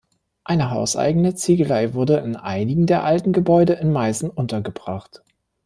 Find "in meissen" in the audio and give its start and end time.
3.73-4.31